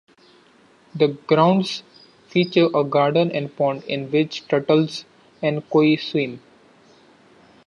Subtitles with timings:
[0.95, 1.83] The grounds
[2.27, 5.05] feature a garden and pond, in which turtles
[5.43, 6.41] and koi swim.